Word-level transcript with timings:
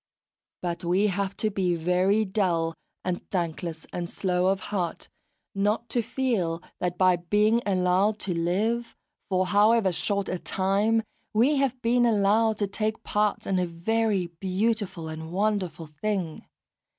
But 0.63 0.83
we 0.83 1.05
have 1.13 1.37
to 1.37 1.51
be 1.51 1.75
very 1.75 2.25
dull 2.25 2.73
and 3.05 3.21
thankless 3.29 3.85
and 3.93 4.09
slow 4.09 4.47
of 4.47 4.59
heart 4.73 5.07
not 5.53 5.89
to 5.89 6.01
feel 6.01 6.63
that 6.79 6.97
by 6.97 7.17
being 7.17 7.61
allowed 7.67 8.17
to 8.21 8.33
live, 8.33 8.95
for 9.29 9.45
however 9.45 9.91
short 9.91 10.27
a 10.27 10.39
time, 10.39 11.03
we 11.35 11.57
have 11.57 11.79
been 11.83 12.07
allowed 12.07 12.57
to 12.57 12.65
take 12.67 13.03
part 13.03 13.45
in 13.45 13.59
a 13.59 13.67
very 13.67 14.25
beautiful 14.25 15.07
and 15.07 15.31
wonderful 15.31 15.85
thing. 15.85 16.47